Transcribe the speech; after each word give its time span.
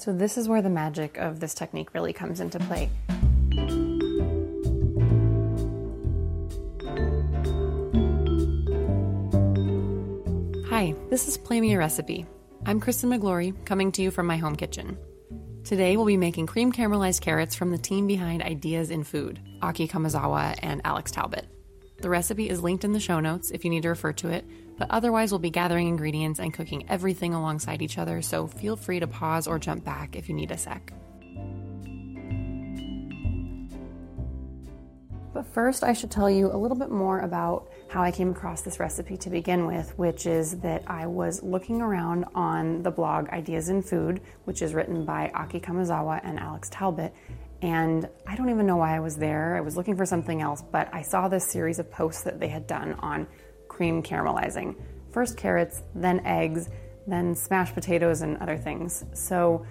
So, 0.00 0.14
this 0.14 0.38
is 0.38 0.48
where 0.48 0.62
the 0.62 0.70
magic 0.70 1.18
of 1.18 1.40
this 1.40 1.52
technique 1.52 1.92
really 1.92 2.14
comes 2.14 2.40
into 2.40 2.58
play. 2.60 2.88
Hi, 10.70 10.94
this 11.10 11.28
is 11.28 11.36
Play 11.36 11.60
Me 11.60 11.74
a 11.74 11.78
Recipe. 11.78 12.24
I'm 12.64 12.80
Kristen 12.80 13.10
Miglore, 13.10 13.54
coming 13.66 13.92
to 13.92 14.00
you 14.00 14.10
from 14.10 14.24
my 14.24 14.38
home 14.38 14.56
kitchen. 14.56 14.96
Today 15.64 15.98
we'll 15.98 16.06
be 16.06 16.16
making 16.16 16.46
cream 16.46 16.72
caramelized 16.72 17.20
carrots 17.20 17.54
from 17.54 17.70
the 17.70 17.76
team 17.76 18.06
behind 18.06 18.40
Ideas 18.40 18.90
in 18.90 19.04
Food, 19.04 19.38
Aki 19.60 19.88
Kamozawa 19.88 20.58
and 20.62 20.80
Alex 20.82 21.10
Talbot. 21.10 21.46
The 22.00 22.08
recipe 22.08 22.48
is 22.48 22.62
linked 22.62 22.84
in 22.84 22.94
the 22.94 23.00
show 23.00 23.20
notes 23.20 23.50
if 23.50 23.66
you 23.66 23.70
need 23.70 23.82
to 23.82 23.90
refer 23.90 24.14
to 24.14 24.30
it, 24.30 24.46
but 24.80 24.90
otherwise, 24.90 25.30
we'll 25.30 25.38
be 25.38 25.50
gathering 25.50 25.88
ingredients 25.88 26.40
and 26.40 26.54
cooking 26.54 26.88
everything 26.88 27.34
alongside 27.34 27.82
each 27.82 27.98
other, 27.98 28.22
so 28.22 28.46
feel 28.46 28.76
free 28.76 28.98
to 28.98 29.06
pause 29.06 29.46
or 29.46 29.58
jump 29.58 29.84
back 29.84 30.16
if 30.16 30.26
you 30.26 30.34
need 30.34 30.50
a 30.50 30.56
sec. 30.56 30.94
But 35.34 35.46
first, 35.52 35.84
I 35.84 35.92
should 35.92 36.10
tell 36.10 36.30
you 36.30 36.50
a 36.50 36.56
little 36.56 36.78
bit 36.78 36.90
more 36.90 37.20
about 37.20 37.70
how 37.90 38.02
I 38.02 38.10
came 38.10 38.30
across 38.30 38.62
this 38.62 38.80
recipe 38.80 39.18
to 39.18 39.28
begin 39.28 39.66
with, 39.66 39.96
which 39.98 40.24
is 40.24 40.58
that 40.60 40.82
I 40.86 41.06
was 41.06 41.42
looking 41.42 41.82
around 41.82 42.24
on 42.34 42.82
the 42.82 42.90
blog 42.90 43.28
Ideas 43.28 43.68
in 43.68 43.82
Food, 43.82 44.22
which 44.44 44.62
is 44.62 44.72
written 44.72 45.04
by 45.04 45.30
Aki 45.34 45.60
Kamozawa 45.60 46.22
and 46.24 46.38
Alex 46.38 46.70
Talbot, 46.70 47.14
and 47.60 48.08
I 48.26 48.34
don't 48.34 48.48
even 48.48 48.66
know 48.66 48.78
why 48.78 48.96
I 48.96 49.00
was 49.00 49.16
there. 49.16 49.56
I 49.56 49.60
was 49.60 49.76
looking 49.76 49.94
for 49.94 50.06
something 50.06 50.40
else, 50.40 50.62
but 50.72 50.88
I 50.94 51.02
saw 51.02 51.28
this 51.28 51.46
series 51.46 51.78
of 51.78 51.90
posts 51.90 52.22
that 52.22 52.40
they 52.40 52.48
had 52.48 52.66
done 52.66 52.94
on 52.94 53.26
cream 53.70 54.02
caramelizing. 54.02 54.74
First 55.12 55.38
carrots, 55.38 55.82
then 55.94 56.20
eggs, 56.26 56.68
then 57.06 57.34
smashed 57.34 57.74
potatoes 57.74 58.20
and 58.20 58.36
other 58.38 58.58
things. 58.58 59.04
So 59.14 59.64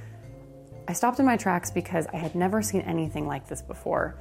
I 0.87 0.93
stopped 0.93 1.19
in 1.19 1.25
my 1.25 1.37
tracks 1.37 1.69
because 1.69 2.07
I 2.07 2.17
had 2.17 2.33
never 2.33 2.63
seen 2.63 2.81
anything 2.81 3.27
like 3.27 3.47
this 3.47 3.61
before. 3.61 4.17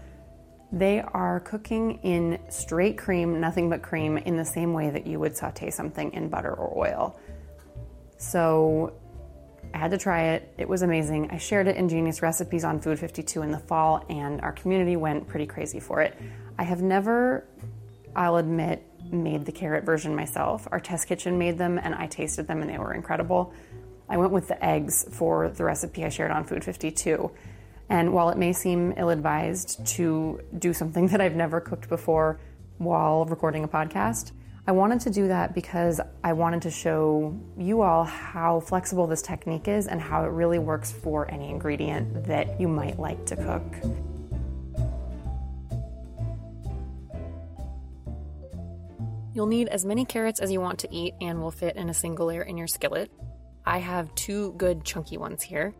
They 0.70 1.00
are 1.00 1.40
cooking 1.40 2.00
in 2.02 2.38
straight 2.50 2.98
cream, 2.98 3.40
nothing 3.40 3.70
but 3.70 3.80
cream, 3.80 4.18
in 4.18 4.36
the 4.36 4.44
same 4.44 4.74
way 4.74 4.90
that 4.90 5.06
you 5.06 5.18
would 5.18 5.34
saute 5.34 5.70
something 5.70 6.12
in 6.12 6.28
butter 6.28 6.52
or 6.52 6.76
oil. 6.76 7.18
So 8.18 8.92
I 9.72 9.78
had 9.78 9.92
to 9.92 9.98
try 9.98 10.34
it. 10.34 10.52
It 10.58 10.68
was 10.68 10.82
amazing. 10.82 11.30
I 11.30 11.38
shared 11.38 11.68
it 11.68 11.76
in 11.76 11.88
Genius 11.88 12.20
Recipes 12.20 12.64
on 12.64 12.80
Food 12.80 12.98
52 12.98 13.42
in 13.42 13.50
the 13.50 13.58
fall, 13.58 14.04
and 14.10 14.40
our 14.42 14.52
community 14.52 14.96
went 14.96 15.26
pretty 15.26 15.46
crazy 15.46 15.80
for 15.80 16.02
it. 16.02 16.14
I 16.58 16.64
have 16.64 16.82
never, 16.82 17.46
I'll 18.14 18.36
admit, 18.36 18.84
made 19.10 19.46
the 19.46 19.52
carrot 19.52 19.84
version 19.84 20.14
myself. 20.14 20.66
Our 20.70 20.80
test 20.80 21.08
kitchen 21.08 21.38
made 21.38 21.58
them, 21.58 21.78
and 21.78 21.94
I 21.94 22.06
tasted 22.06 22.46
them, 22.46 22.60
and 22.60 22.70
they 22.70 22.78
were 22.78 22.94
incredible. 22.94 23.52
I 24.08 24.16
went 24.16 24.32
with 24.32 24.48
the 24.48 24.64
eggs 24.64 25.06
for 25.10 25.48
the 25.48 25.64
recipe 25.64 26.04
I 26.04 26.08
shared 26.08 26.30
on 26.30 26.44
Food 26.44 26.64
52. 26.64 27.30
And 27.90 28.12
while 28.12 28.30
it 28.30 28.38
may 28.38 28.52
seem 28.52 28.94
ill 28.96 29.10
advised 29.10 29.86
to 29.96 30.40
do 30.58 30.72
something 30.72 31.06
that 31.08 31.20
I've 31.20 31.36
never 31.36 31.60
cooked 31.60 31.88
before 31.88 32.40
while 32.78 33.24
recording 33.24 33.64
a 33.64 33.68
podcast, 33.68 34.32
I 34.66 34.72
wanted 34.72 35.00
to 35.00 35.10
do 35.10 35.28
that 35.28 35.54
because 35.54 35.98
I 36.22 36.34
wanted 36.34 36.60
to 36.62 36.70
show 36.70 37.40
you 37.56 37.80
all 37.80 38.04
how 38.04 38.60
flexible 38.60 39.06
this 39.06 39.22
technique 39.22 39.66
is 39.66 39.86
and 39.86 39.98
how 39.98 40.24
it 40.24 40.28
really 40.28 40.58
works 40.58 40.92
for 40.92 41.30
any 41.30 41.48
ingredient 41.48 42.26
that 42.26 42.60
you 42.60 42.68
might 42.68 42.98
like 42.98 43.24
to 43.26 43.36
cook. 43.36 44.17
You'll 49.38 49.46
need 49.46 49.68
as 49.68 49.84
many 49.84 50.04
carrots 50.04 50.40
as 50.40 50.50
you 50.50 50.60
want 50.60 50.80
to 50.80 50.92
eat 50.92 51.14
and 51.20 51.40
will 51.40 51.52
fit 51.52 51.76
in 51.76 51.88
a 51.88 51.94
single 51.94 52.26
layer 52.26 52.42
in 52.42 52.58
your 52.58 52.66
skillet. 52.66 53.08
I 53.64 53.78
have 53.78 54.12
two 54.16 54.52
good 54.54 54.84
chunky 54.84 55.16
ones 55.16 55.44
here, 55.44 55.76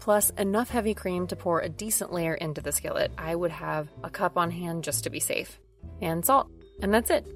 plus 0.00 0.30
enough 0.38 0.70
heavy 0.70 0.94
cream 0.94 1.26
to 1.26 1.36
pour 1.36 1.60
a 1.60 1.68
decent 1.68 2.10
layer 2.10 2.32
into 2.32 2.62
the 2.62 2.72
skillet. 2.72 3.12
I 3.18 3.34
would 3.34 3.50
have 3.50 3.90
a 4.02 4.08
cup 4.08 4.38
on 4.38 4.50
hand 4.50 4.82
just 4.82 5.04
to 5.04 5.10
be 5.10 5.20
safe, 5.20 5.60
and 6.00 6.24
salt, 6.24 6.48
and 6.80 6.94
that's 6.94 7.10
it. 7.10 7.26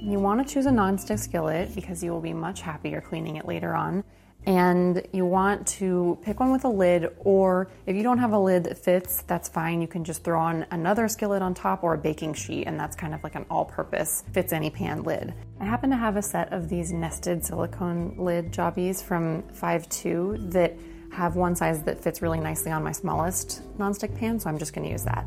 You 0.00 0.18
want 0.18 0.44
to 0.44 0.52
choose 0.52 0.66
a 0.66 0.70
nonstick 0.70 1.20
skillet 1.20 1.72
because 1.72 2.02
you 2.02 2.10
will 2.10 2.20
be 2.20 2.34
much 2.34 2.62
happier 2.62 3.00
cleaning 3.00 3.36
it 3.36 3.46
later 3.46 3.76
on. 3.76 4.02
And 4.44 5.06
you 5.12 5.24
want 5.24 5.66
to 5.78 6.18
pick 6.22 6.40
one 6.40 6.50
with 6.50 6.64
a 6.64 6.68
lid, 6.68 7.10
or 7.18 7.70
if 7.86 7.94
you 7.94 8.02
don't 8.02 8.18
have 8.18 8.32
a 8.32 8.38
lid 8.38 8.64
that 8.64 8.76
fits, 8.76 9.22
that's 9.22 9.48
fine. 9.48 9.80
You 9.80 9.86
can 9.86 10.02
just 10.02 10.24
throw 10.24 10.40
on 10.40 10.66
another 10.72 11.06
skillet 11.06 11.42
on 11.42 11.54
top 11.54 11.84
or 11.84 11.94
a 11.94 11.98
baking 11.98 12.34
sheet, 12.34 12.66
and 12.66 12.78
that's 12.78 12.96
kind 12.96 13.14
of 13.14 13.22
like 13.22 13.36
an 13.36 13.46
all 13.48 13.64
purpose 13.64 14.24
fits 14.32 14.52
any 14.52 14.70
pan 14.70 15.04
lid. 15.04 15.32
I 15.60 15.64
happen 15.64 15.90
to 15.90 15.96
have 15.96 16.16
a 16.16 16.22
set 16.22 16.52
of 16.52 16.68
these 16.68 16.92
nested 16.92 17.44
silicone 17.44 18.16
lid 18.18 18.52
jobbies 18.52 19.00
from 19.00 19.42
5.2 19.42 20.50
that 20.50 20.76
have 21.12 21.36
one 21.36 21.54
size 21.54 21.82
that 21.84 22.02
fits 22.02 22.22
really 22.22 22.40
nicely 22.40 22.72
on 22.72 22.82
my 22.82 22.92
smallest 22.92 23.62
nonstick 23.78 24.18
pan, 24.18 24.40
so 24.40 24.48
I'm 24.48 24.58
just 24.58 24.72
going 24.72 24.86
to 24.86 24.90
use 24.90 25.04
that. 25.04 25.26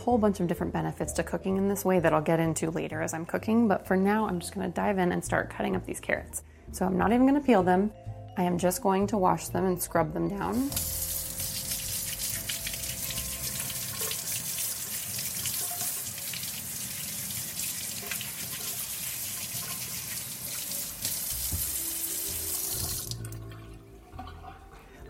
Whole 0.00 0.16
bunch 0.16 0.40
of 0.40 0.48
different 0.48 0.72
benefits 0.72 1.12
to 1.12 1.22
cooking 1.22 1.58
in 1.58 1.68
this 1.68 1.84
way 1.84 2.00
that 2.00 2.12
I'll 2.14 2.22
get 2.22 2.40
into 2.40 2.70
later 2.70 3.02
as 3.02 3.12
I'm 3.12 3.26
cooking, 3.26 3.68
but 3.68 3.86
for 3.86 3.96
now 3.96 4.26
I'm 4.26 4.40
just 4.40 4.54
gonna 4.54 4.70
dive 4.70 4.98
in 4.98 5.12
and 5.12 5.22
start 5.22 5.50
cutting 5.50 5.76
up 5.76 5.84
these 5.84 6.00
carrots. 6.00 6.42
So 6.72 6.86
I'm 6.86 6.96
not 6.96 7.12
even 7.12 7.26
gonna 7.26 7.40
peel 7.40 7.62
them, 7.62 7.92
I 8.38 8.44
am 8.44 8.56
just 8.56 8.82
going 8.82 9.06
to 9.08 9.18
wash 9.18 9.48
them 9.48 9.66
and 9.66 9.80
scrub 9.80 10.14
them 10.14 10.28
down. 10.28 10.70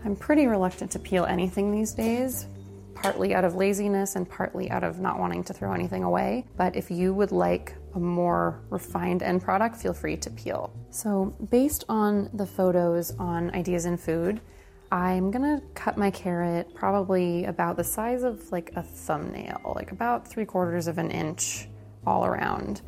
I'm 0.03 0.17
pretty 0.17 0.47
reluctant 0.47 0.91
to 0.91 0.99
peel 0.99 1.23
anything 1.23 1.71
these 1.71 1.93
days, 1.93 2.45
partly 3.01 3.33
out 3.33 3.43
of 3.43 3.55
laziness 3.55 4.15
and 4.15 4.29
partly 4.29 4.69
out 4.69 4.83
of 4.83 4.99
not 4.99 5.19
wanting 5.19 5.43
to 5.45 5.53
throw 5.53 5.73
anything 5.73 6.03
away. 6.03 6.45
But 6.57 6.75
if 6.75 6.91
you 6.91 7.13
would 7.13 7.31
like 7.31 7.75
a 7.95 7.99
more 7.99 8.61
refined 8.69 9.23
end 9.23 9.41
product, 9.41 9.77
feel 9.77 9.93
free 9.93 10.17
to 10.17 10.29
peel. 10.29 10.73
So, 10.89 11.33
based 11.49 11.83
on 11.89 12.29
the 12.33 12.45
photos 12.45 13.11
on 13.17 13.51
Ideas 13.51 13.85
in 13.85 13.97
Food, 13.97 14.41
I'm 14.91 15.31
gonna 15.31 15.61
cut 15.73 15.97
my 15.97 16.11
carrot 16.11 16.73
probably 16.75 17.45
about 17.45 17.77
the 17.77 17.83
size 17.83 18.23
of 18.23 18.51
like 18.51 18.71
a 18.75 18.83
thumbnail, 18.83 19.73
like 19.75 19.91
about 19.91 20.27
three 20.27 20.45
quarters 20.45 20.87
of 20.87 20.97
an 20.97 21.09
inch 21.11 21.69
all 22.05 22.25
around. 22.25 22.81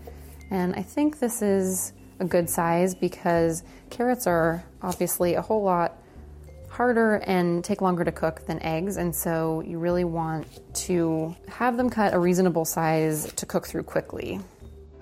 And 0.52 0.76
I 0.76 0.82
think 0.82 1.20
this 1.20 1.42
is 1.42 1.94
a 2.20 2.26
good 2.26 2.50
size 2.50 2.94
because 2.94 3.64
carrots 3.90 4.28
are 4.28 4.64
obviously 4.82 5.36
a 5.36 5.42
whole 5.42 5.64
lot 5.64 6.03
harder 6.74 7.18
and 7.28 7.64
take 7.64 7.82
longer 7.82 8.04
to 8.04 8.12
cook 8.12 8.46
than 8.48 8.60
eggs, 8.64 8.98
and 8.98 9.16
so 9.16 9.62
you 9.62 9.78
really 9.78 10.04
want 10.04 10.48
to 10.74 11.36
have 11.48 11.78
them 11.78 11.88
cut 11.88 12.16
a 12.16 12.20
reasonable 12.20 12.66
size 12.66 13.32
to 13.34 13.46
cook 13.46 13.68
through 13.68 13.84
quickly. 13.84 14.40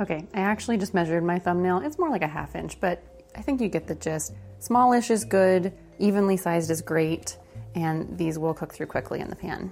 Okay, 0.02 0.28
I 0.34 0.42
actually 0.42 0.78
just 0.78 0.94
measured 0.94 1.24
my 1.24 1.40
thumbnail. 1.40 1.80
It's 1.80 1.98
more 1.98 2.10
like 2.10 2.24
a 2.24 2.28
half 2.28 2.56
inch, 2.56 2.78
but 2.82 3.02
I 3.38 3.42
think 3.42 3.62
you 3.62 3.70
get 3.70 3.88
the 3.88 3.96
gist. 3.96 4.34
Smallish 4.60 5.10
is 5.10 5.24
good, 5.24 5.72
evenly 5.98 6.36
sized 6.36 6.70
is 6.70 6.82
great, 6.82 7.38
and 7.74 8.18
these 8.18 8.38
will 8.38 8.54
cook 8.54 8.74
through 8.74 8.88
quickly 8.88 9.22
in 9.22 9.30
the 9.30 9.36
pan. 9.36 9.72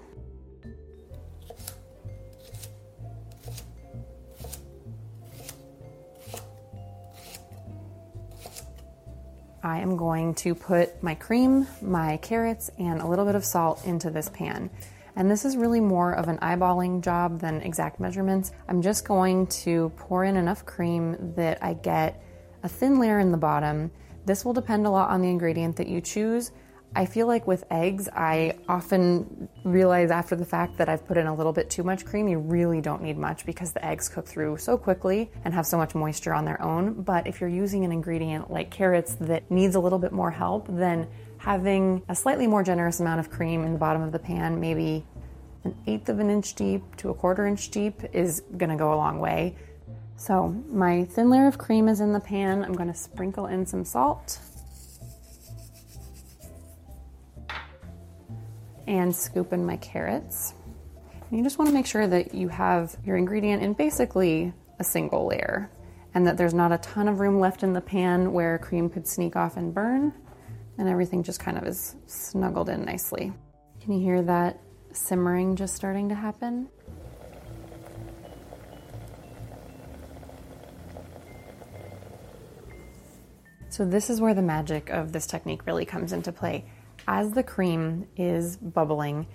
I 9.64 9.80
am 9.80 9.98
going 9.98 10.36
to 10.36 10.56
put 10.56 11.02
my 11.04 11.16
cream, 11.16 11.68
my 11.82 12.18
carrots, 12.18 12.70
and 12.80 13.02
a 13.02 13.08
little 13.08 13.26
bit 13.26 13.36
of 13.36 13.44
salt 13.44 13.86
into 13.86 14.10
this 14.10 14.30
pan. 14.30 14.70
And 15.16 15.30
this 15.30 15.44
is 15.44 15.58
really 15.58 15.82
more 15.82 16.14
of 16.14 16.30
an 16.30 16.38
eyeballing 16.38 17.02
job 17.02 17.42
than 17.42 17.62
exact 17.62 18.00
measurements. 18.00 18.52
I'm 18.68 18.82
just 18.82 19.06
going 19.06 19.48
to 19.48 19.92
pour 19.98 20.24
in 20.24 20.38
enough 20.38 20.66
cream 20.66 21.34
that 21.36 21.62
I 21.62 21.74
get 21.74 22.24
a 22.64 22.70
thin 22.70 23.00
layer 23.00 23.20
in 23.20 23.32
the 23.32 23.38
bottom. 23.38 23.92
This 24.26 24.46
will 24.46 24.54
depend 24.54 24.86
a 24.86 24.90
lot 24.90 25.10
on 25.10 25.22
the 25.22 25.30
ingredient 25.30 25.76
that 25.78 25.88
you 25.88 26.00
choose. 26.00 26.52
I 26.95 27.06
feel 27.06 27.27
like 27.27 27.45
with 27.45 27.63
eggs, 27.69 28.09
I 28.09 28.57
often 28.68 29.47
realize 29.63 30.09
after 30.09 30.36
the 30.36 30.45
fact 30.45 30.77
that 30.77 30.89
I've 30.89 31.06
put 31.06 31.18
in 31.18 31.27
a 31.27 31.36
little 31.36 31.53
bit 31.53 31.69
too 31.69 31.83
much 31.83 32.03
cream. 32.03 32.27
You 32.27 32.39
really 32.39 32.81
don't 32.81 33.03
need 33.03 33.18
much 33.18 33.45
because 33.45 33.71
the 33.71 33.86
eggs 33.86 34.09
cook 34.09 34.25
through 34.25 34.57
so 34.57 34.75
quickly 34.75 35.31
and 35.45 35.53
have 35.53 35.68
so 35.68 35.77
much 35.77 35.94
moisture 35.94 36.33
on 36.33 36.45
their 36.45 36.59
own. 36.62 37.01
But 37.03 37.27
if 37.27 37.39
you're 37.39 37.50
using 37.50 37.86
an 37.86 37.91
ingredient 37.91 38.50
like 38.50 38.71
carrots 38.71 39.15
that 39.21 39.50
needs 39.51 39.75
a 39.75 39.80
little 39.80 40.00
bit 40.00 40.12
more 40.12 40.31
help, 40.31 40.65
then 40.68 41.07
having 41.38 42.01
a 42.09 42.15
slightly 42.15 42.47
more 42.47 42.63
generous 42.63 43.00
amount 43.00 43.19
of 43.19 43.30
cream 43.30 43.63
in 43.63 43.74
the 43.74 43.80
bottom 43.80 44.01
of 44.01 44.12
the 44.12 44.19
pan, 44.19 44.59
maybe 44.59 45.06
an 45.65 45.75
eighth 45.86 46.09
of 46.09 46.19
an 46.19 46.30
inch 46.30 46.56
deep 46.56 46.95
to 46.95 47.09
a 47.09 47.13
quarter 47.13 47.45
inch 47.45 47.69
deep, 47.69 48.01
is 48.13 48.41
gonna 48.57 48.75
go 48.75 48.94
a 48.94 48.97
long 48.97 49.19
way. 49.19 49.56
So, 50.15 50.50
my 50.69 51.06
thin 51.06 51.30
layer 51.30 51.47
of 51.47 51.57
cream 51.57 51.88
is 51.88 52.01
in 52.01 52.13
the 52.13 52.19
pan. 52.19 52.63
I'm 52.63 52.74
gonna 52.74 52.95
sprinkle 52.95 53.45
in 53.45 53.65
some 53.65 53.86
salt 53.86 54.39
and 58.89 59.15
scoop 59.15 59.53
in 59.53 59.65
my 59.65 59.77
carrots. 59.77 60.56
And 61.13 61.38
you 61.38 61.44
just 61.44 61.59
wanna 61.59 61.71
make 61.71 61.86
sure 61.86 62.07
that 62.07 62.33
you 62.33 62.50
have 62.50 62.97
your 63.06 63.15
ingredient 63.15 63.62
in 63.62 63.74
basically 63.74 64.51
a 64.80 64.83
single 64.83 65.27
layer 65.27 65.69
and 66.15 66.25
that 66.25 66.38
there's 66.38 66.56
not 66.56 66.71
a 66.71 66.80
ton 66.80 67.07
of 67.07 67.19
room 67.19 67.39
left 67.39 67.62
in 67.62 67.71
the 67.74 67.81
pan 67.81 68.33
where 68.33 68.57
cream 68.57 68.89
could 68.89 69.07
sneak 69.07 69.36
off 69.36 69.57
and 69.57 69.74
burn 69.74 70.12
and 70.80 70.89
everything 70.89 71.21
just 71.21 71.39
kind 71.39 71.57
of 71.57 71.65
is 71.65 71.95
snuggled 72.07 72.68
in 72.68 72.83
nicely. 72.83 73.31
Can 73.80 73.94
you 73.94 74.00
hear 74.00 74.24
that 74.24 74.59
simmering 74.91 75.56
just 75.56 75.75
starting 75.75 76.09
to 76.09 76.15
happen? 76.15 76.68
So, 83.69 83.86
this 83.86 84.09
is 84.09 84.19
where 84.19 84.33
the 84.33 84.41
magic 84.41 84.89
of 84.89 85.12
this 85.12 85.27
technique 85.27 85.65
really 85.68 85.86
comes 85.86 86.12
into 86.12 86.31
play. 86.31 86.65
As 87.12 87.32
the 87.32 87.42
cream 87.42 88.06
is 88.18 88.56
bubbling, 88.58 89.26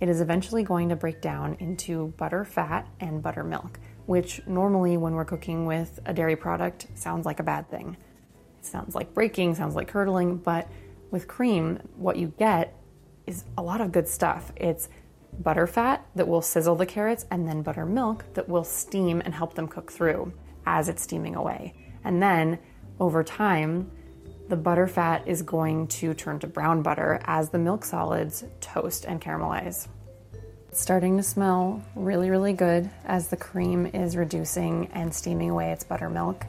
it 0.00 0.08
is 0.08 0.22
eventually 0.22 0.62
going 0.62 0.88
to 0.88 0.96
break 0.96 1.20
down 1.20 1.58
into 1.60 2.14
butter 2.16 2.42
fat 2.42 2.88
and 3.00 3.22
buttermilk, 3.22 3.78
which 4.06 4.40
normally, 4.46 4.96
when 4.96 5.12
we're 5.12 5.26
cooking 5.26 5.66
with 5.66 6.00
a 6.06 6.14
dairy 6.14 6.36
product, 6.36 6.86
sounds 6.94 7.26
like 7.26 7.38
a 7.38 7.42
bad 7.42 7.70
thing. 7.70 7.98
It 8.58 8.64
sounds 8.64 8.94
like 8.94 9.12
breaking, 9.12 9.56
sounds 9.56 9.74
like 9.74 9.88
curdling, 9.88 10.38
but 10.38 10.68
with 11.10 11.28
cream, 11.28 11.80
what 11.96 12.16
you 12.16 12.32
get 12.38 12.74
is 13.26 13.44
a 13.58 13.62
lot 13.62 13.82
of 13.82 13.92
good 13.92 14.08
stuff. 14.08 14.50
It's 14.56 14.88
butter 15.38 15.66
fat 15.66 16.06
that 16.14 16.26
will 16.26 16.40
sizzle 16.40 16.76
the 16.76 16.86
carrots, 16.86 17.26
and 17.30 17.46
then 17.46 17.60
buttermilk 17.60 18.24
that 18.32 18.48
will 18.48 18.64
steam 18.64 19.20
and 19.22 19.34
help 19.34 19.52
them 19.52 19.68
cook 19.68 19.92
through 19.92 20.32
as 20.64 20.88
it's 20.88 21.02
steaming 21.02 21.36
away. 21.36 21.74
And 22.04 22.22
then 22.22 22.58
over 22.98 23.22
time, 23.22 23.90
the 24.48 24.56
butter 24.56 24.86
fat 24.86 25.28
is 25.28 25.42
going 25.42 25.86
to 25.88 26.14
turn 26.14 26.38
to 26.38 26.46
brown 26.46 26.82
butter 26.82 27.20
as 27.24 27.50
the 27.50 27.58
milk 27.58 27.84
solids 27.84 28.44
toast 28.60 29.04
and 29.04 29.20
caramelize. 29.20 29.88
It's 30.68 30.80
starting 30.80 31.18
to 31.18 31.22
smell 31.22 31.82
really, 31.94 32.30
really 32.30 32.54
good 32.54 32.90
as 33.04 33.28
the 33.28 33.36
cream 33.36 33.86
is 33.86 34.16
reducing 34.16 34.88
and 34.94 35.14
steaming 35.14 35.50
away 35.50 35.72
its 35.72 35.84
buttermilk. 35.84 36.46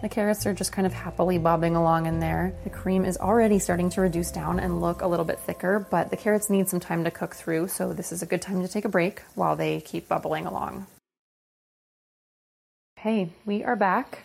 The 0.00 0.08
carrots 0.08 0.46
are 0.46 0.54
just 0.54 0.72
kind 0.72 0.86
of 0.86 0.92
happily 0.92 1.38
bobbing 1.38 1.76
along 1.76 2.06
in 2.06 2.18
there. 2.18 2.54
The 2.64 2.70
cream 2.70 3.04
is 3.04 3.18
already 3.18 3.58
starting 3.58 3.88
to 3.90 4.00
reduce 4.00 4.32
down 4.32 4.58
and 4.58 4.80
look 4.80 5.02
a 5.02 5.06
little 5.06 5.24
bit 5.24 5.38
thicker, 5.38 5.86
but 5.90 6.10
the 6.10 6.16
carrots 6.16 6.50
need 6.50 6.68
some 6.68 6.80
time 6.80 7.04
to 7.04 7.10
cook 7.10 7.34
through, 7.34 7.68
so 7.68 7.92
this 7.92 8.12
is 8.12 8.22
a 8.22 8.26
good 8.26 8.42
time 8.42 8.62
to 8.62 8.68
take 8.68 8.84
a 8.84 8.88
break 8.88 9.20
while 9.34 9.56
they 9.56 9.80
keep 9.80 10.08
bubbling 10.08 10.44
along. 10.44 10.86
Okay, 12.98 13.30
we 13.44 13.62
are 13.62 13.76
back. 13.76 14.24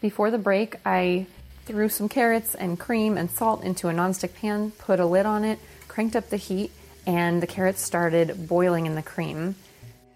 Before 0.00 0.30
the 0.30 0.38
break, 0.38 0.76
I 0.84 1.26
threw 1.68 1.90
some 1.90 2.08
carrots 2.08 2.54
and 2.54 2.80
cream 2.80 3.18
and 3.18 3.30
salt 3.30 3.62
into 3.62 3.88
a 3.88 3.92
nonstick 3.92 4.34
pan, 4.34 4.70
put 4.70 4.98
a 4.98 5.04
lid 5.04 5.26
on 5.26 5.44
it, 5.44 5.58
cranked 5.86 6.16
up 6.16 6.30
the 6.30 6.38
heat, 6.38 6.72
and 7.06 7.42
the 7.42 7.46
carrots 7.46 7.82
started 7.82 8.48
boiling 8.48 8.86
in 8.86 8.94
the 8.94 9.02
cream. 9.02 9.54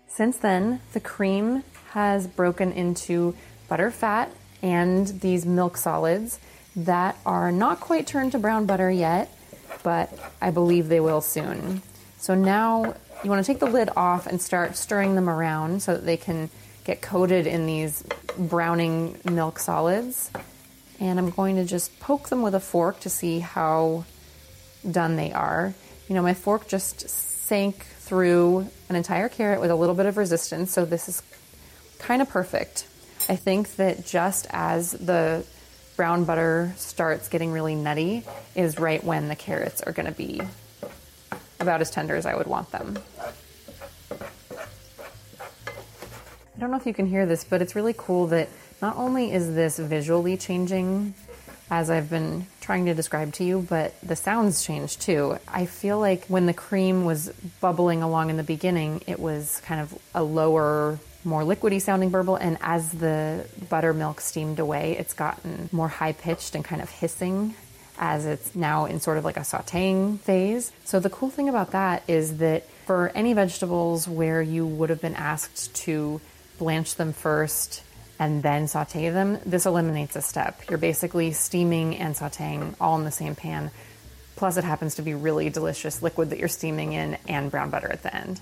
Since 0.09 0.39
then, 0.39 0.81
the 0.95 1.01
cream 1.01 1.63
has 1.91 2.27
broken 2.27 2.73
into 2.73 3.37
butter 3.69 3.91
fat 3.91 4.31
and 4.63 5.07
these 5.07 5.45
milk 5.45 5.77
solids 5.77 6.39
that 6.75 7.19
are 7.27 7.53
not 7.53 7.81
quite 7.81 8.07
turned 8.07 8.33
to 8.33 8.39
brown 8.39 8.65
butter 8.65 8.91
yet, 8.91 9.31
but 9.83 10.11
I 10.41 10.51
believe 10.53 10.89
they 10.89 11.01
will 11.01 11.21
soon. 11.21 11.83
So 12.17 12.35
now 12.35 12.95
you 13.23 13.29
want 13.29 13.45
to 13.45 13.53
take 13.53 13.61
the 13.61 13.67
lid 13.67 13.91
off 13.95 14.27
and 14.27 14.41
start 14.41 14.77
stirring 14.77 15.17
them 15.17 15.29
around 15.29 15.83
so 15.83 15.93
that 15.95 16.07
they 16.07 16.17
can 16.17 16.49
get 16.85 17.03
coated 17.03 17.47
in 17.47 17.67
these 17.67 18.05
browning 18.39 19.19
milk 19.31 19.59
solids. 19.59 20.31
And 21.03 21.19
I'm 21.19 21.31
going 21.31 21.57
to 21.57 21.65
just 21.65 21.99
poke 21.99 22.29
them 22.29 22.43
with 22.43 22.55
a 22.55 22.61
fork 22.61 23.01
to 23.01 23.11
see 23.11 23.41
how 23.41 24.05
done 24.89 25.17
they 25.17 25.33
are. 25.33 25.75
You 26.07 26.15
know, 26.15 26.23
my 26.23 26.35
fork 26.35 26.69
just 26.69 27.11
sank 27.11 27.85
through 27.85 28.69
an 28.89 28.95
entire 28.95 29.29
carrot 29.29 29.61
with 29.61 29.73
a 29.73 29.75
little 29.75 29.97
bit 29.97 30.07
of 30.07 30.17
resistance, 30.17 30.71
so 30.71 30.85
this 30.85 31.09
is 31.09 31.21
kind 31.99 32.23
of 32.23 32.29
perfect. 32.29 32.87
I 33.29 33.35
think 33.35 33.75
that 33.77 34.07
just 34.07 34.47
as 34.51 34.93
the 34.93 35.45
brown 35.97 36.25
butter 36.25 36.73
starts 36.77 37.29
getting 37.29 37.51
really 37.51 37.75
nutty 37.75 38.23
is 38.55 38.79
right 38.79 39.03
when 39.03 39.27
the 39.27 39.35
carrots 39.35 39.83
are 39.83 39.91
going 39.91 40.07
to 40.07 40.13
be 40.13 40.41
about 41.59 41.81
as 41.81 41.91
tender 41.91 42.15
as 42.15 42.27
I 42.27 42.37
would 42.37 42.47
want 42.47 42.71
them. 42.71 42.97
I 46.55 46.61
don't 46.61 46.71
know 46.71 46.77
if 46.77 46.87
you 46.87 46.95
can 46.95 47.07
hear 47.07 47.27
this, 47.27 47.43
but 47.43 47.61
it's 47.61 47.75
really 47.75 47.95
cool 47.97 48.29
that 48.29 48.49
not 48.83 48.97
only 48.97 49.33
is 49.33 49.55
this 49.55 49.79
visually 49.79 50.37
changing 50.37 51.15
as 51.71 51.89
I've 51.89 52.11
been 52.11 52.47
trying 52.61 52.85
to 52.85 52.95
describe 52.95 53.33
to 53.35 53.45
you, 53.45 53.65
but 53.67 53.99
the 54.03 54.17
sounds 54.17 54.63
change 54.63 54.99
too. 54.99 55.39
I 55.49 55.65
feel 55.65 55.99
like 55.99 56.27
when 56.27 56.45
the 56.45 56.53
cream 56.53 57.07
was 57.07 57.31
bubbling 57.63 58.03
along 58.03 58.29
in 58.29 58.37
the 58.37 58.43
beginning, 58.43 59.03
it 59.07 59.19
was 59.19 59.63
kind 59.65 59.81
of 59.81 59.97
a 60.15 60.23
lower 60.23 60.99
more 61.25 61.43
liquidy 61.43 61.81
sounding 61.81 62.11
burble 62.11 62.35
and 62.35 62.59
as 62.61 62.91
the 62.91 63.47
buttermilk 63.71 64.21
steamed 64.21 64.59
away 64.59 64.97
it's 64.99 65.15
gotten 65.15 65.69
more 65.71 65.87
high 65.87 66.11
pitched 66.11 66.57
and 66.57 66.65
kind 66.65 66.83
of 66.83 66.91
hissing 66.91 67.55
as 67.97 68.27
it's 68.27 68.57
now 68.57 68.87
in 68.87 68.99
sort 68.99 69.17
of 69.17 69.25
like 69.25 69.37
a 69.37 69.41
sauteing 69.41 70.19
phase. 70.19 70.73
So 70.85 70.99
the 70.99 71.11
cool 71.11 71.31
thing 71.31 71.49
about 71.49 71.71
that 71.71 72.03
is 72.09 72.39
that 72.39 72.69
for 72.87 73.13
any 73.15 73.35
vegetables 73.35 74.09
where 74.09 74.43
you 74.43 74.67
would 74.67 74.91
have 74.91 75.01
been 75.01 75.15
asked 75.15 75.73
to 75.77 76.21
blanch 76.59 76.97
them 76.97 77.13
first 77.13 77.85
and 78.23 78.41
then 78.41 78.69
saute 78.69 79.11
them, 79.11 79.41
this 79.45 79.67
eliminates 79.67 80.15
a 80.15 80.23
step. 80.23 80.63
You're 80.71 80.79
basically 80.79 81.33
steaming 81.33 81.97
and 81.97 82.15
sauteing 82.15 82.77
all 82.81 82.97
in 82.97 83.05
the 83.05 83.11
same 83.11 83.35
pan. 83.35 83.73
Plus, 84.37 84.57
it 84.57 84.63
happens 84.63 84.95
to 84.95 85.03
be 85.03 85.13
really 85.13 85.51
delicious 85.51 86.03
liquid 86.03 86.31
that 86.31 86.39
you're 86.39 86.47
steaming 86.47 86.93
in 86.93 87.19
and 87.27 87.51
brown 87.51 87.71
butter 87.71 87.91
at 87.91 88.05
the 88.05 88.15
end. 88.15 88.41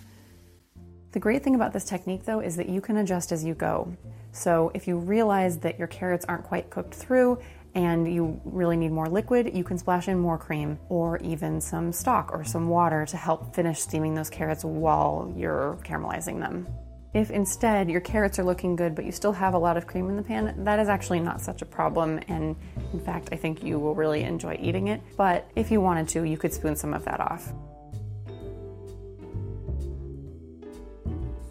The 1.12 1.18
great 1.18 1.42
thing 1.42 1.54
about 1.54 1.72
this 1.72 1.84
technique 1.84 2.26
though 2.26 2.40
is 2.40 2.56
that 2.56 2.68
you 2.68 2.82
can 2.82 2.98
adjust 2.98 3.32
as 3.32 3.42
you 3.42 3.54
go. 3.54 3.96
So 4.32 4.70
if 4.74 4.86
you 4.86 4.98
realize 4.98 5.58
that 5.60 5.78
your 5.78 5.88
carrots 5.88 6.26
aren't 6.26 6.44
quite 6.44 6.68
cooked 6.68 6.94
through 6.94 7.38
and 7.74 8.12
you 8.12 8.38
really 8.44 8.76
need 8.76 8.92
more 8.92 9.08
liquid, 9.08 9.52
you 9.54 9.64
can 9.64 9.78
splash 9.78 10.08
in 10.08 10.18
more 10.18 10.36
cream 10.36 10.78
or 10.90 11.16
even 11.18 11.62
some 11.62 11.90
stock 11.90 12.32
or 12.34 12.44
some 12.44 12.68
water 12.68 13.06
to 13.06 13.16
help 13.16 13.54
finish 13.54 13.80
steaming 13.80 14.14
those 14.14 14.28
carrots 14.28 14.62
while 14.62 15.32
you're 15.36 15.78
caramelizing 15.84 16.38
them. 16.38 16.66
If 17.12 17.30
instead 17.30 17.90
your 17.90 18.00
carrots 18.00 18.38
are 18.38 18.44
looking 18.44 18.76
good 18.76 18.94
but 18.94 19.04
you 19.04 19.10
still 19.10 19.32
have 19.32 19.54
a 19.54 19.58
lot 19.58 19.76
of 19.76 19.86
cream 19.86 20.08
in 20.08 20.16
the 20.16 20.22
pan, 20.22 20.64
that 20.64 20.78
is 20.78 20.88
actually 20.88 21.20
not 21.20 21.40
such 21.40 21.60
a 21.60 21.66
problem 21.66 22.20
and 22.28 22.54
in 22.92 23.00
fact 23.00 23.30
I 23.32 23.36
think 23.36 23.64
you 23.64 23.78
will 23.78 23.94
really 23.94 24.22
enjoy 24.22 24.58
eating 24.60 24.88
it. 24.88 25.00
But 25.16 25.50
if 25.56 25.70
you 25.70 25.80
wanted 25.80 26.08
to, 26.10 26.22
you 26.22 26.38
could 26.38 26.54
spoon 26.54 26.76
some 26.76 26.94
of 26.94 27.04
that 27.06 27.20
off. 27.20 27.52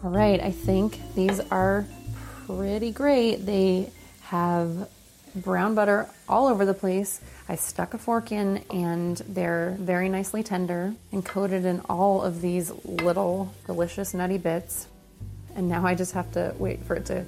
All 0.02 0.10
right, 0.10 0.40
I 0.40 0.50
think 0.50 0.98
these 1.14 1.40
are 1.50 1.86
pretty 2.46 2.90
great. 2.90 3.44
They 3.44 3.90
have 4.22 4.88
brown 5.34 5.74
butter 5.74 6.08
all 6.26 6.48
over 6.48 6.64
the 6.64 6.72
place. 6.72 7.20
I 7.50 7.56
stuck 7.56 7.92
a 7.92 7.98
fork 7.98 8.32
in 8.32 8.64
and 8.70 9.18
they're 9.28 9.76
very 9.78 10.08
nicely 10.08 10.42
tender 10.42 10.94
and 11.12 11.22
coated 11.22 11.66
in 11.66 11.80
all 11.80 12.22
of 12.22 12.40
these 12.40 12.72
little 12.84 13.52
delicious 13.66 14.14
nutty 14.14 14.38
bits. 14.38 14.86
And 15.54 15.68
now 15.68 15.84
I 15.84 15.94
just 15.94 16.12
have 16.12 16.30
to 16.32 16.54
wait 16.58 16.84
for 16.84 16.96
it 16.96 17.06
to 17.06 17.24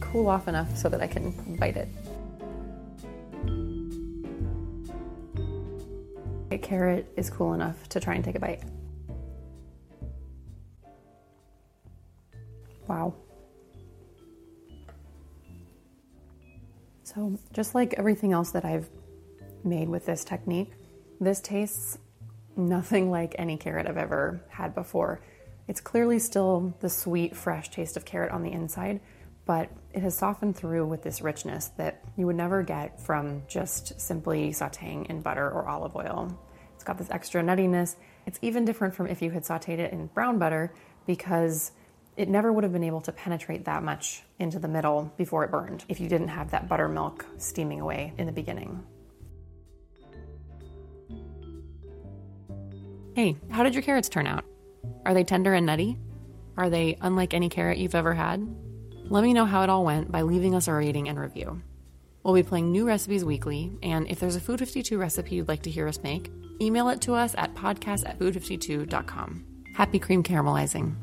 cool 0.00 0.28
off 0.28 0.48
enough 0.48 0.76
so 0.76 0.88
that 0.88 1.00
I 1.00 1.06
can 1.06 1.56
bite 1.56 1.76
it. 1.76 1.88
A 6.50 6.58
carrot 6.58 7.12
is 7.16 7.28
cool 7.30 7.54
enough 7.54 7.88
to 7.90 8.00
try 8.00 8.14
and 8.14 8.24
take 8.24 8.34
a 8.34 8.40
bite. 8.40 8.62
Wow. 12.86 13.14
So, 17.04 17.38
just 17.52 17.74
like 17.74 17.94
everything 17.94 18.32
else 18.32 18.50
that 18.52 18.64
I've 18.64 18.88
made 19.64 19.88
with 19.88 20.06
this 20.06 20.24
technique, 20.24 20.72
this 21.20 21.40
tastes 21.40 21.98
nothing 22.56 23.10
like 23.18 23.34
any 23.38 23.56
carrot 23.56 23.86
I've 23.86 23.98
ever 23.98 24.42
had 24.48 24.74
before. 24.74 25.20
It's 25.68 25.82
clearly 25.82 26.18
still 26.18 26.74
the 26.80 26.88
sweet, 26.88 27.36
fresh 27.36 27.68
taste 27.68 27.98
of 27.98 28.06
carrot 28.06 28.32
on 28.32 28.42
the 28.42 28.50
inside, 28.50 29.00
but 29.44 29.70
it 29.92 30.00
has 30.00 30.16
softened 30.16 30.56
through 30.56 30.86
with 30.86 31.02
this 31.02 31.20
richness 31.20 31.68
that 31.76 32.02
you 32.16 32.26
would 32.26 32.36
never 32.36 32.62
get 32.62 33.00
from 33.00 33.42
just 33.48 34.00
simply 34.00 34.50
sauteing 34.50 35.06
in 35.06 35.20
butter 35.20 35.48
or 35.48 35.68
olive 35.68 35.94
oil. 35.94 36.38
It's 36.74 36.84
got 36.84 36.96
this 36.96 37.10
extra 37.10 37.42
nuttiness. 37.42 37.96
It's 38.26 38.38
even 38.40 38.64
different 38.64 38.94
from 38.94 39.08
if 39.08 39.20
you 39.20 39.30
had 39.30 39.42
sauteed 39.44 39.78
it 39.78 39.92
in 39.92 40.06
brown 40.06 40.38
butter 40.38 40.72
because 41.06 41.72
it 42.16 42.28
never 42.28 42.52
would 42.52 42.64
have 42.64 42.72
been 42.72 42.84
able 42.84 43.02
to 43.02 43.12
penetrate 43.12 43.66
that 43.66 43.82
much 43.82 44.22
into 44.38 44.58
the 44.58 44.68
middle 44.68 45.12
before 45.16 45.44
it 45.44 45.50
burned 45.50 45.84
if 45.88 46.00
you 46.00 46.08
didn't 46.08 46.28
have 46.28 46.50
that 46.50 46.66
buttermilk 46.66 47.26
steaming 47.36 47.80
away 47.80 48.14
in 48.16 48.26
the 48.26 48.32
beginning. 48.32 48.82
Hey, 53.14 53.36
how 53.50 53.62
did 53.62 53.74
your 53.74 53.82
carrots 53.82 54.08
turn 54.08 54.26
out? 54.26 54.44
Are 55.04 55.14
they 55.14 55.24
tender 55.24 55.54
and 55.54 55.66
nutty? 55.66 55.98
Are 56.56 56.70
they 56.70 56.96
unlike 57.00 57.34
any 57.34 57.48
carrot 57.48 57.78
you've 57.78 57.94
ever 57.94 58.14
had? 58.14 58.46
Let 59.10 59.24
me 59.24 59.32
know 59.32 59.46
how 59.46 59.62
it 59.62 59.70
all 59.70 59.84
went 59.84 60.10
by 60.10 60.22
leaving 60.22 60.54
us 60.54 60.68
a 60.68 60.72
rating 60.72 61.08
and 61.08 61.18
review. 61.18 61.62
We'll 62.22 62.34
be 62.34 62.42
playing 62.42 62.72
new 62.72 62.86
recipes 62.86 63.24
weekly, 63.24 63.72
and 63.82 64.06
if 64.10 64.20
there's 64.20 64.36
a 64.36 64.40
Food 64.40 64.58
52 64.58 64.98
recipe 64.98 65.36
you'd 65.36 65.48
like 65.48 65.62
to 65.62 65.70
hear 65.70 65.88
us 65.88 66.02
make, 66.02 66.30
email 66.60 66.88
it 66.88 67.00
to 67.02 67.14
us 67.14 67.34
at 67.38 67.54
podcast 67.54 68.06
at 68.06 68.18
food52.com. 68.18 69.44
Happy 69.74 69.98
cream 69.98 70.22
caramelizing. 70.22 70.94